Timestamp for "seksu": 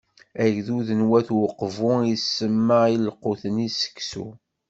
3.71-4.27